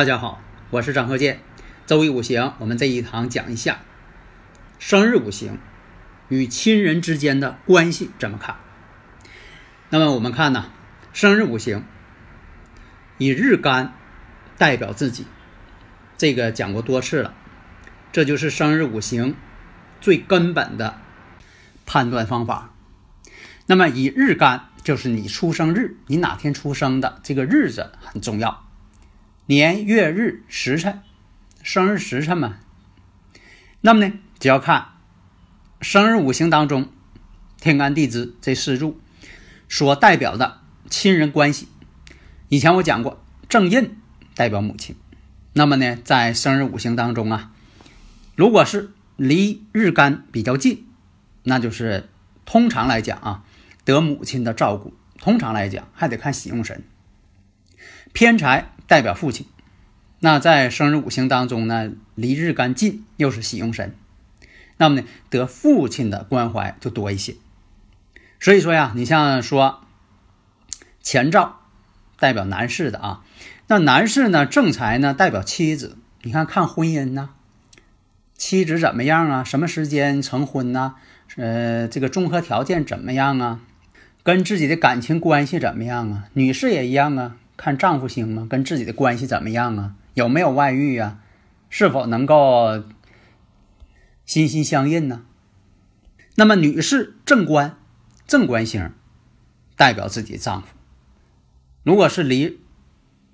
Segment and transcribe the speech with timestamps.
[0.00, 0.40] 大家好，
[0.70, 1.40] 我是张鹤剑。
[1.86, 3.80] 周易五行，我们这一堂讲一下
[4.78, 5.58] 生日五行
[6.30, 8.56] 与亲人之间的关系怎么看。
[9.90, 10.70] 那么我们看呢，
[11.12, 11.84] 生日五行
[13.18, 13.92] 以日干
[14.56, 15.26] 代表自己，
[16.16, 17.34] 这个讲过多次了，
[18.10, 19.34] 这就是生日五行
[20.00, 20.98] 最根本的
[21.84, 22.72] 判断方法。
[23.66, 28.69] 那么以日干就是你出生日，你哪天出生的这个日子很重要。
[29.50, 31.00] 年月日时辰，
[31.60, 32.58] 生日时辰嘛。
[33.80, 34.90] 那么呢，只要看
[35.80, 36.88] 生日五行当中
[37.60, 39.00] 天干地支这四柱
[39.68, 41.66] 所代表的亲人关系。
[42.48, 43.98] 以前我讲过，正印
[44.36, 44.94] 代表母亲。
[45.52, 47.50] 那么呢，在生日五行当中啊，
[48.36, 50.86] 如果是离日干比较近，
[51.42, 52.08] 那就是
[52.44, 53.42] 通常来讲啊，
[53.84, 54.94] 得母亲的照顾。
[55.18, 56.84] 通常来讲，还得看喜用神。
[58.12, 58.70] 偏财。
[58.90, 59.46] 代表父亲，
[60.18, 63.94] 那在生日五行当中呢，离日干近又是喜用神，
[64.78, 67.36] 那么呢得父亲的关怀就多一些。
[68.40, 69.82] 所以说呀，你像说
[71.00, 71.60] 前兆
[72.18, 73.22] 代表男士的啊，
[73.68, 77.30] 那男士呢正财呢代表妻子，你看看婚姻呢，
[78.34, 79.44] 妻子怎么样啊？
[79.44, 80.96] 什么时间成婚呢？
[81.36, 83.60] 呃，这个综合条件怎么样啊？
[84.24, 86.24] 跟自己的感情关系怎么样啊？
[86.32, 87.36] 女士也一样啊。
[87.60, 88.46] 看丈夫星吗？
[88.48, 89.94] 跟自己的关系怎么样啊？
[90.14, 91.20] 有没有外遇啊？
[91.68, 92.84] 是否能够
[94.24, 95.26] 心心相印呢？
[96.36, 97.76] 那么女士正官，
[98.26, 98.90] 正官星
[99.76, 100.68] 代表自己丈夫。
[101.82, 102.60] 如果是离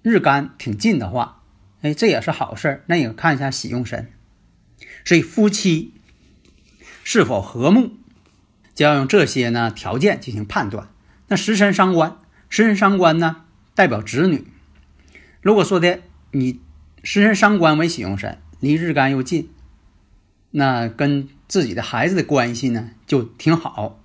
[0.02, 1.44] 日干挺近的话，
[1.82, 4.10] 哎，这也是好事那也看一下喜用神。
[5.04, 5.94] 所以夫妻
[7.04, 7.92] 是否和睦，
[8.74, 10.88] 就要用这些呢条件进行判断。
[11.28, 13.44] 那食神伤官，食神伤官呢？
[13.76, 14.46] 代表子女，
[15.42, 16.00] 如果说的
[16.30, 16.60] 你
[17.04, 19.50] 食神伤官为喜用神，离日干又近，
[20.50, 24.00] 那跟自己的孩子的关系呢就挺好。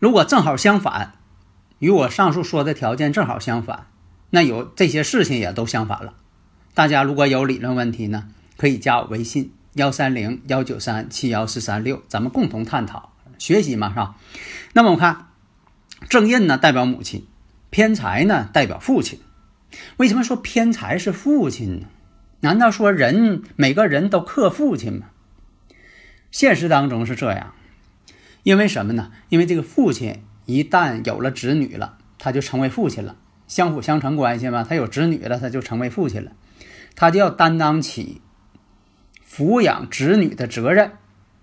[0.00, 1.12] 如果正好相反，
[1.78, 3.86] 与我上述说的条件正好相反，
[4.30, 6.14] 那有这些事情也都相反了。
[6.74, 14.16] 大家如果有理论问题呢，可以加我微信幺三零幺九三七幺四三六，咱们共同探讨学习嘛，是吧？
[14.72, 15.28] 那么我看
[16.08, 17.24] 正印呢，代表母亲。
[17.70, 19.18] 偏财呢，代表父亲。
[19.96, 21.86] 为什么说偏财是父亲呢？
[22.40, 25.06] 难道说人每个人都克父亲吗？
[26.32, 27.54] 现实当中是这样，
[28.42, 29.12] 因为什么呢？
[29.28, 33.16] 因为这个父亲一旦有了子女了，他就成为父亲了，
[33.46, 34.64] 相辅相成关系嘛。
[34.64, 36.32] 他有子女了，他就成为父亲了，
[36.96, 38.20] 他就要担当起
[39.28, 40.92] 抚养子女的责任。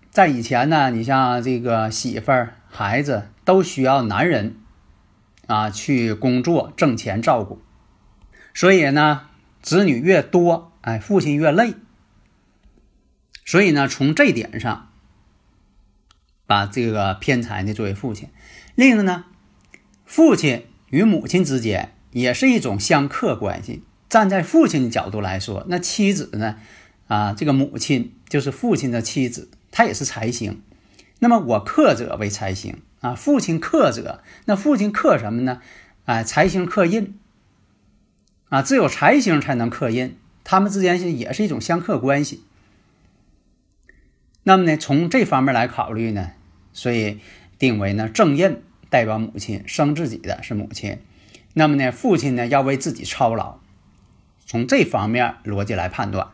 [0.10, 4.58] 在以前呢，你像这个媳妇儿、孩子都需要男人。
[5.48, 7.62] 啊，去工作挣钱照顾，
[8.54, 9.30] 所以呢，
[9.62, 11.74] 子女越多，哎，父亲越累。
[13.46, 14.92] 所以呢，从这点上，
[16.46, 18.28] 把这个偏财呢作为父亲。
[18.76, 19.24] 另一个呢，
[20.06, 23.84] 父亲与母亲之间也是一种相克关系。
[24.10, 26.58] 站在父亲的角度来说，那妻子呢，
[27.08, 30.62] 啊，这个母亲就是父亲的妻子，她也是财星。
[31.20, 32.82] 那么我克者为财星。
[33.02, 35.62] 啊，父亲克者，那父亲克什么呢？
[36.06, 37.20] 哎，财星克印。
[38.50, 42.44] 啊，只有财星才能克印，他们之间是也是一种相克关系。
[44.44, 46.32] 那么呢，从这方面来考虑呢，
[46.72, 47.20] 所以
[47.60, 51.00] 定为呢正印代表母亲，生自己的是母亲。
[51.56, 53.60] 那么呢，父亲呢要为自己操劳。
[54.46, 56.30] 从这方面逻辑来判断，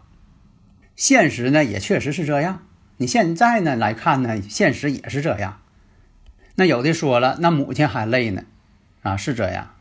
[0.96, 2.68] 现实呢也确实是这样。
[2.98, 5.63] 你现在呢来看呢，现实也是这样。
[6.56, 8.44] 那有的说了，那母亲还累呢，
[9.02, 9.74] 啊，是这样。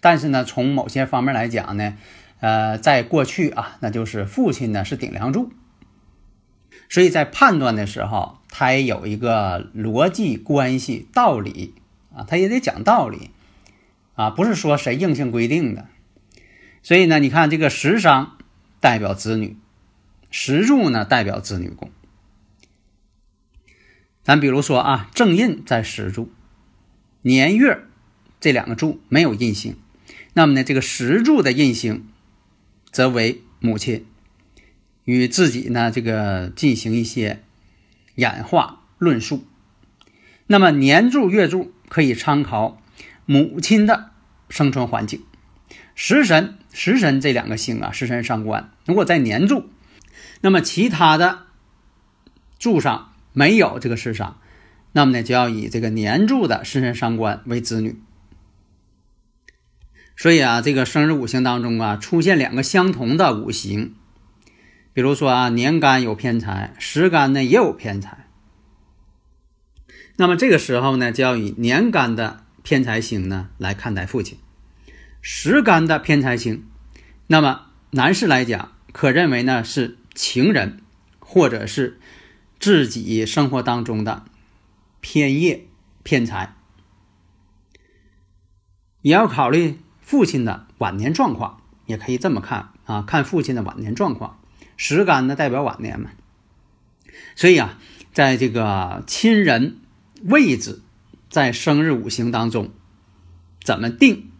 [0.00, 1.98] 但是呢，从某些方面来讲呢，
[2.40, 5.52] 呃，在过去啊，那就是父亲呢是顶梁柱，
[6.88, 11.74] 所以在判断的时候，他也有一个逻辑关系道理
[12.16, 13.30] 啊，他也得讲道理
[14.14, 15.86] 啊，不是说谁硬性规定的。
[16.82, 18.38] 所以呢，你看这个食伤
[18.80, 19.58] 代表子女，
[20.30, 21.90] 食柱呢代表子女宫。
[24.30, 26.30] 咱比如说啊，正印在石柱，
[27.22, 27.82] 年月
[28.38, 29.74] 这两个柱没有印星，
[30.34, 32.06] 那么呢，这个石柱的印星
[32.92, 34.06] 则为母亲，
[35.02, 37.42] 与自己呢这个进行一些
[38.14, 39.44] 演化论述。
[40.46, 42.80] 那么年柱月柱可以参考
[43.26, 44.12] 母亲的
[44.48, 45.24] 生存环境。
[45.96, 49.68] 食神、食神这两个星啊，食神伤官，如果在年柱，
[50.40, 51.46] 那么其他的
[52.60, 53.08] 柱上。
[53.40, 54.38] 没有这个世上，
[54.92, 57.98] 那么呢，就要以这个年柱的食神伤官为子女。
[60.14, 63.94] 所以啊，这个生日五行当中啊，出现两个相同的五行，
[64.92, 68.26] 比如说啊，年干有偏财，时干呢也有偏财。
[70.16, 74.36] 那么这个时候呢，就要以年干的偏财星呢来看待父亲，
[75.22, 76.66] 时干的偏财星，
[77.26, 80.80] 那么男士来讲，可认为呢是情人，
[81.20, 81.99] 或者是。
[82.60, 84.26] 自己生活当中的
[85.00, 85.64] 偏业
[86.02, 86.54] 偏财，
[89.00, 94.38] 也要考虑父亲的晚年状况，也可以这么看啊，看父亲的晚年状况。
[94.76, 96.10] 时干呢代表晚年嘛，
[97.34, 97.78] 所以啊，
[98.12, 99.78] 在这个亲人
[100.24, 100.82] 位置
[101.30, 102.70] 在生日五行当中
[103.62, 104.30] 怎么定？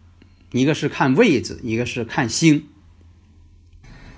[0.51, 2.67] 一个是看位置，一个是看星。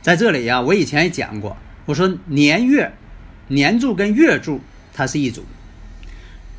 [0.01, 2.97] 在这里呀，我以前也讲过，我说年月。
[3.47, 4.61] 年柱跟月柱
[4.93, 5.45] 它是一组，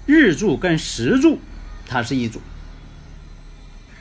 [0.06, 1.40] 日柱跟时柱
[1.88, 2.40] 它是一组。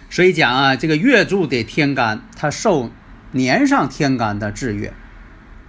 [0.10, 2.92] 所以讲啊，这个月柱的天干它受
[3.32, 4.94] 年上天干的制约，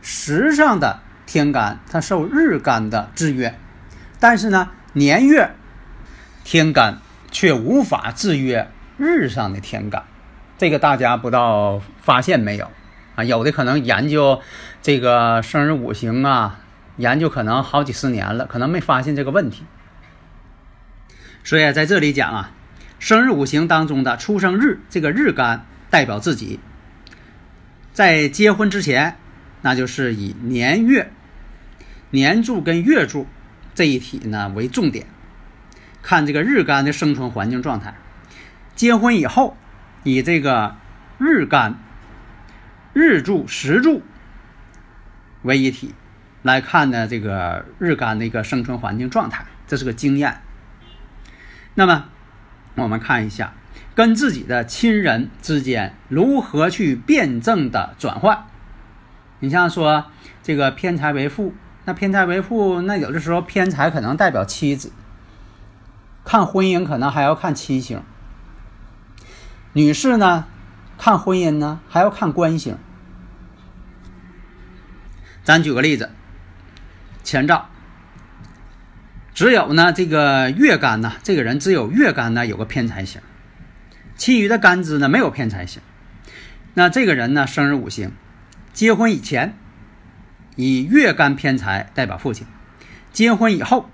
[0.02, 3.58] 时上的天干它受日干的制约，
[4.20, 5.54] 但是呢，年月
[6.44, 6.98] 天干
[7.30, 10.04] 却无法制约日上的天干。
[10.58, 12.70] 这个大家不知道发现没有
[13.14, 13.24] 啊？
[13.24, 14.40] 有的可能研究
[14.82, 16.60] 这个生日五行啊。
[16.96, 19.64] 研究可能好几十年了，可能没发现这个问题。
[21.42, 22.52] 所以在这里讲啊，
[22.98, 26.60] 生日五行当中的出生日这个日干代表自己，
[27.92, 29.16] 在结婚之前，
[29.62, 31.12] 那就是以年月、
[32.10, 33.26] 年柱跟月柱
[33.74, 35.06] 这一体呢为重点，
[36.02, 37.94] 看这个日干的生存环境状态。
[38.74, 39.56] 结婚以后，
[40.02, 40.76] 以这个
[41.18, 41.78] 日干、
[42.92, 44.02] 日柱、时柱
[45.42, 45.94] 为一体。
[46.44, 50.42] 来看呢，这个日干的一个生存环境状态，这是个经验。
[51.74, 52.04] 那么，
[52.74, 53.54] 我们看一下
[53.94, 58.44] 跟自己的亲人之间如何去辩证的转换。
[59.40, 60.04] 你像说
[60.42, 61.54] 这个偏财为父，
[61.86, 64.92] 那偏财为父，那有的时候偏财可能代表妻子，
[66.26, 68.02] 看婚姻可能还要看七星。
[69.72, 70.44] 女士呢，
[70.98, 72.76] 看婚姻呢还要看官星。
[75.42, 76.10] 咱举个例子。
[77.24, 77.70] 前兆，
[79.32, 83.22] 只有呢这个月干呢，这个人只有月干呢有个偏财星，
[84.14, 85.80] 其余的干支呢没有偏财星。
[86.74, 88.12] 那这个人呢生日五行，
[88.74, 89.56] 结婚以前
[90.54, 92.46] 以月干偏财代表父亲，
[93.10, 93.88] 结婚以后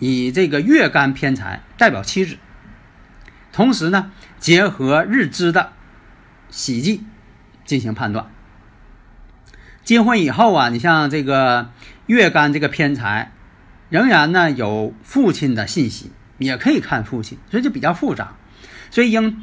[0.00, 2.36] 以这个月干偏财代表妻子。
[3.52, 4.10] 同时呢
[4.40, 5.72] 结合日支的
[6.50, 7.04] 喜忌
[7.64, 8.26] 进行判断。
[9.84, 11.70] 结婚以后啊，你像这个。
[12.06, 13.32] 月干这个偏财，
[13.88, 18.34] 仍然呢有父亲的信息，也可以看父亲，所以就比较复杂，
[18.90, 19.42] 所以应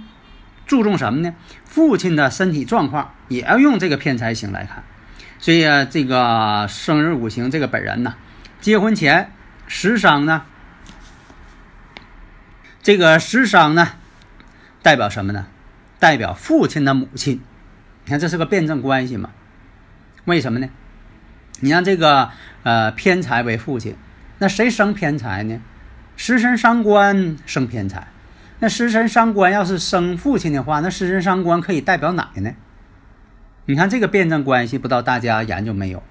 [0.66, 1.34] 注重什么呢？
[1.66, 4.84] 父亲的身体状况也要用这个偏财星来看。
[5.40, 8.16] 所以啊，这个生日五行这个本人呢，
[8.60, 9.32] 结婚前
[9.68, 10.44] 食伤呢，
[12.84, 13.94] 这个食伤呢
[14.84, 15.48] 代表什么呢？
[16.00, 17.42] 代表父亲的母亲。
[18.06, 19.32] 你看这是个辩证关系嘛？
[20.26, 20.70] 为什么呢？
[21.60, 22.32] 你像这个
[22.64, 23.96] 呃偏财为父亲，
[24.40, 25.62] 那谁生偏财呢？
[26.16, 28.08] 食神伤官生偏财，
[28.60, 32.56] 那食神伤官要是生父亲的话，那食神伤官可以代表奶奶。
[33.66, 36.04] 你看这个辩证关系，不知道大家研究没有？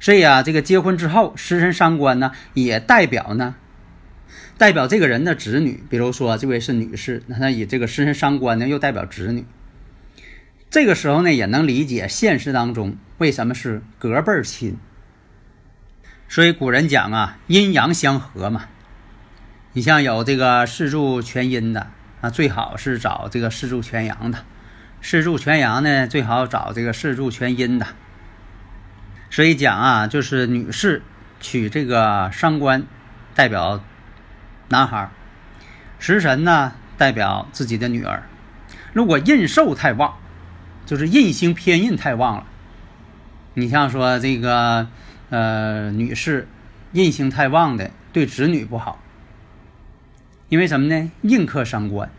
[0.00, 3.54] 所以啊，这个结婚之后，食神伤官呢，也代表呢，
[4.58, 5.82] 代表这个人的子女。
[5.88, 9.46] 比如说这位是女士，那他以这个食神伤官呢，又代表子女。
[10.68, 14.76] 这个时候呢，也能理解现实当中为什么是隔辈儿亲。
[16.28, 18.66] 所以古人讲啊，阴阳相合嘛。
[19.72, 21.88] 你像有这个四柱全阴的
[22.20, 24.38] 啊，最好是找这个四柱全阳的；
[25.00, 27.86] 四柱全阳呢，最好找这个四柱全阴的。
[29.30, 31.02] 所以讲啊，就是女士
[31.40, 32.84] 娶这个伤官，
[33.34, 33.82] 代表
[34.68, 35.10] 男孩；
[35.98, 38.22] 食神呢，代表自己的女儿。
[38.92, 40.14] 如果印寿太旺。
[40.86, 42.46] 就是印星偏印太旺了，
[43.52, 44.88] 你像说这个
[45.30, 46.48] 呃女士
[46.92, 48.98] 印星太旺的，对子女不好，
[50.48, 51.10] 因为什么呢？
[51.22, 52.10] 印克伤官。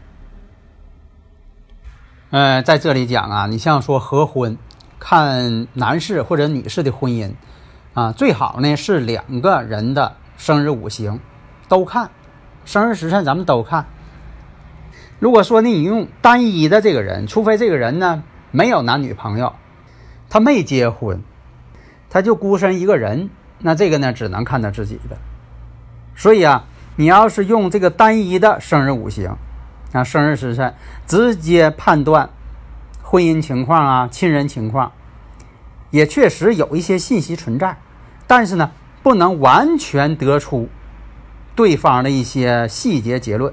[2.32, 4.58] 呃，在这里讲啊，你像说合婚，
[5.00, 7.32] 看男士或者女士的婚姻
[7.96, 11.20] 啊，最好呢是两个人的生日五行
[11.68, 12.12] 都看，
[12.66, 13.88] 生日时辰咱们都看。
[15.18, 19.56] 如果说呢，你用单一的这个人，除非这个人呢没有男女朋友，
[20.30, 21.24] 他没结婚，
[22.10, 25.18] 他就孤身一个人，那这个呢只能看他自己的。
[26.16, 29.36] 所以啊，你要是用这个单一的生日五行。
[29.92, 30.76] 啊，生日时辰
[31.08, 32.30] 直接判断
[33.02, 34.92] 婚姻情况啊，亲人情况，
[35.90, 37.76] 也确实有一些信息存在，
[38.28, 38.70] 但是呢，
[39.02, 40.70] 不能完全得出
[41.56, 43.52] 对方的一些细节结论。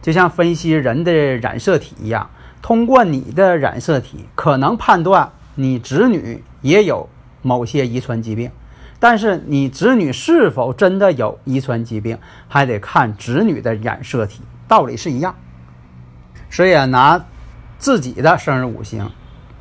[0.00, 2.30] 就像分析人的染色体一样，
[2.62, 7.08] 通过你的染色体，可能判断你子女也有
[7.44, 8.50] 某些遗传疾病，
[8.98, 15.36] 但是你子女是否真的有遗传疾病，还得看子女的染色体，道理是一样。
[16.50, 17.24] 所以啊，拿
[17.78, 19.10] 自己的生日五行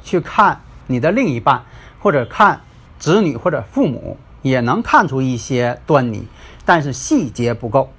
[0.02, 1.64] 去看你的另一半，
[2.00, 2.62] 或者看
[2.98, 6.26] 子女或者父母，也能看出一些端倪，
[6.64, 7.92] 但是细节不够。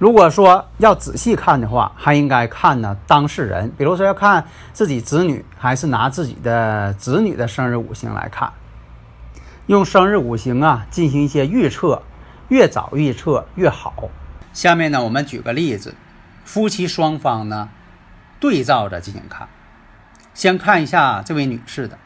[0.00, 8.50] 如果说要仔细看的话，还应该看呢当事人，比如说要看自己子女，还是拿自己的子女的生日五行来看，
[9.66, 12.02] 用生日五行啊进行一些预测，
[12.48, 14.08] 越早预测越好。
[14.54, 15.94] 下面呢，我们举个例子。
[16.46, 17.68] 夫妻双方呢，
[18.40, 19.48] 对照着进行看。
[20.32, 21.98] 先看一下这位女士的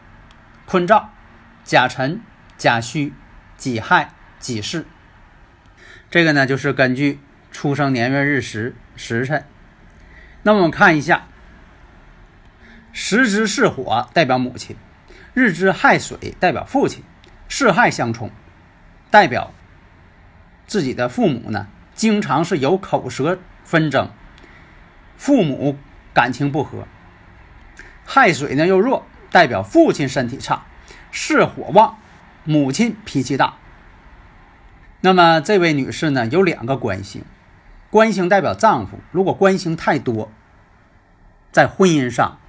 [0.67, 1.11] 坤兆：
[1.63, 2.21] 甲辰、
[2.59, 3.13] 甲戌、
[3.57, 4.11] 己亥、
[4.41, 4.85] 己巳。
[6.11, 7.21] 这个呢，就是根据
[7.54, 9.46] 出生年月日时时辰。
[10.42, 11.28] 那么我们看一下，
[12.92, 14.76] 时支是火代表母亲，
[15.32, 17.04] 日支亥水代表父亲，
[17.49, 18.30] 巳亥相冲，
[19.11, 19.54] 代表
[20.66, 24.11] 自己的父母呢，经常是有口舌纷争。
[25.16, 25.78] 父母
[26.12, 26.88] 感情不和，
[28.04, 30.66] 亥水呢又弱，代表父亲身体差；
[31.12, 31.96] 巳火旺，
[32.42, 33.54] 母亲脾气大。
[35.00, 37.25] 那么这位女士呢有两个官星，
[37.95, 40.29] 官星代表丈夫，如果官星太多，
[41.53, 42.41] 在婚姻上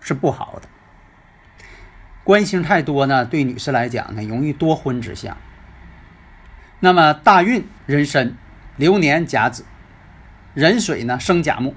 [0.00, 0.68] 是不好的。
[2.24, 5.36] 官星太多呢，对女士来讲呢容易多婚之相。
[6.80, 8.34] 那么大运人参
[8.74, 9.64] 流年甲子。
[10.54, 11.76] 壬水呢生甲木，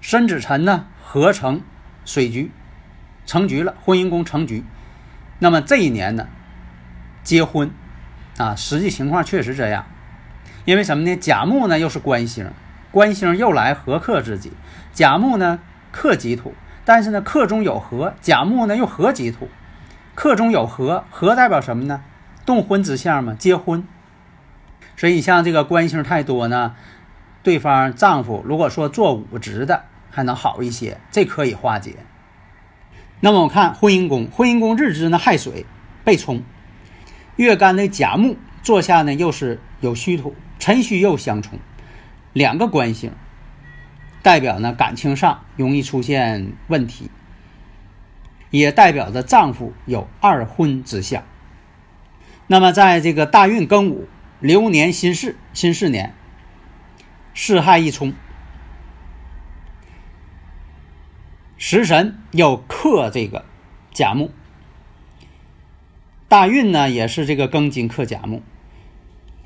[0.00, 1.62] 申子辰呢合成
[2.04, 2.50] 水局，
[3.24, 4.64] 成局了，婚姻宫成局。
[5.38, 6.26] 那么这一年呢，
[7.22, 7.70] 结婚
[8.36, 9.86] 啊，实际情况确实这样。
[10.66, 11.16] 因为什么呢？
[11.16, 12.50] 甲木呢又是官星，
[12.90, 14.52] 官星又来合克自己。
[14.92, 15.58] 甲木呢
[15.90, 16.52] 克己土，
[16.84, 19.48] 但是呢克中有合，甲木呢又合己土，
[20.14, 22.02] 克中有合，合代表什么呢？
[22.44, 23.82] 动婚之象嘛，结婚。
[24.94, 26.74] 所以像这个官星太多呢。
[27.42, 31.94] 对方丈夫如果说做武职的还能好一些，这可以化解。
[33.20, 35.64] 那么我看婚姻宫，婚姻宫日支呢亥水
[36.02, 36.42] 被冲，
[37.36, 41.58] 月干的甲木坐下呢又是有虚土，辰戌又相冲，
[42.32, 43.12] 两个官星，
[44.22, 47.10] 代表呢感情上容易出现问题，
[48.50, 51.22] 也代表着丈夫有二婚之象。
[52.46, 54.08] 那么在这个大运庚午
[54.40, 56.14] 流年辛巳，辛巳年。
[57.38, 58.14] 巳亥一冲，
[61.58, 63.44] 食神又克这个
[63.92, 64.30] 甲木，
[66.28, 68.42] 大运呢也是这个庚金克甲木，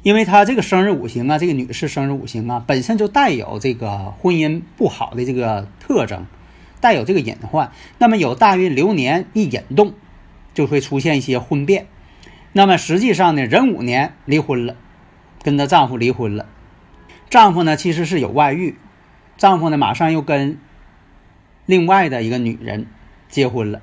[0.02, 6.26] 因为他这个生日五行啊，这个女士生日五行啊，本身就带有这个婚姻不好的这个特征，
[6.80, 7.70] 带有这个隐患。
[7.98, 9.94] 那么有大运流年一引动，
[10.54, 11.86] 就会出现一些婚变。
[12.52, 14.74] 那么实际上呢，壬午年离婚了，
[15.42, 16.46] 跟她丈夫离婚了。
[17.28, 18.76] 丈夫呢，其实是有外遇，
[19.36, 20.58] 丈夫呢马上又跟
[21.66, 22.86] 另外的一个女人
[23.28, 23.82] 结婚了，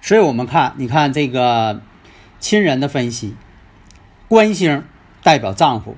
[0.00, 1.82] 所以我们看，你看这个
[2.38, 3.34] 亲人的分析，
[4.34, 4.82] 官星
[5.22, 5.94] 代表丈夫，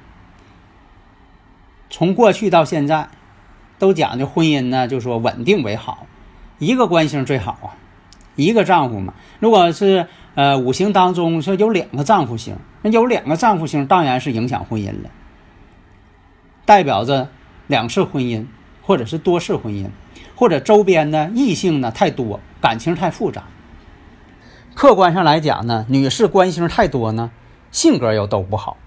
[1.89, 3.09] 从过去到现在
[3.79, 6.07] 都讲究婚姻呢，就说稳定为好，
[6.59, 7.73] 一个官星最好啊，
[8.35, 9.15] 一个丈夫嘛。
[9.41, 15.09] 如果是呃五行当中说有两个丈夫星，那有两个丈夫星，当然是影响婚姻了。
[16.67, 17.31] 代表着
[17.69, 18.45] 两次婚姻，
[18.83, 19.89] 或者是多次婚姻，
[20.35, 23.45] 或者周边的异性呢太多，感情太复杂。
[24.75, 27.31] 客观上来讲呢，女士官星太多呢，
[27.77, 28.79] 性格又都不好，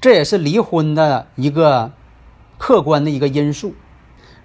[0.00, 1.92] 这也是离婚的一个
[2.58, 3.76] 客观的一个因素。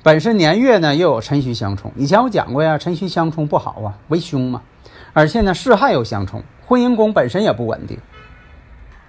[0.03, 1.91] 本身年月呢又有辰戌相冲。
[1.95, 4.61] 以前我讲过呀，辰戌相冲不好啊，为凶嘛。
[5.13, 7.97] 而且呢，巳亥又相冲，婚姻宫本身也不稳定。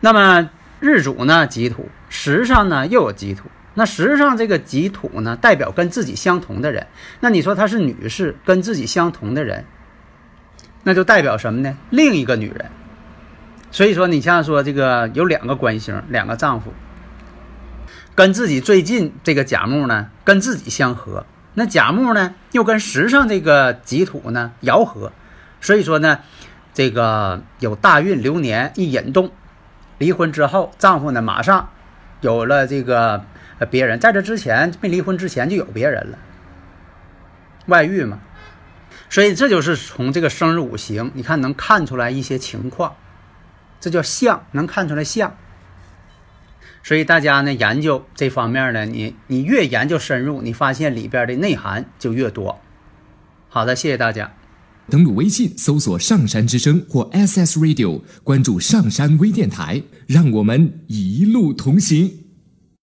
[0.01, 0.49] 那么
[0.81, 3.51] 日主呢己土，时上呢又有己土。
[3.75, 6.87] 那时上这个己土呢，代表跟自己相同的人。
[7.21, 9.67] 那你说她是女士，跟自己相同的人，
[10.85, 11.77] 那就代表什么呢？
[11.91, 12.71] 另一个女人。
[13.73, 16.75] 所以说，你像说这个有两个官星，两个丈夫，
[18.14, 21.25] 跟自己最近这个甲木呢，跟自己相合。
[21.55, 25.11] 那甲木呢，又跟时上这个己土呢爻合。
[25.62, 26.19] 所以说呢，
[26.75, 29.33] 这个有大运流年一引动，
[29.97, 31.71] 离婚之后，丈夫呢马上
[32.21, 33.25] 有了这个
[33.71, 36.19] 别人，在这之前没离婚之前就有别人了，
[37.67, 38.19] 外遇嘛。
[39.09, 42.95] 所以这就是从这个生日五行，你看能看出来一些情况，
[43.83, 45.37] 这叫相，能看出来相。
[46.85, 52.61] 所以大家呢研究这方面呢，你你越研究深入，你发现里边的内涵就越多。
[53.49, 54.33] 好的，谢谢大家。
[54.89, 62.22] 登录微信搜索“上山之声”或 “SS Radio”，关注“上山微电台”，让我们一路同行。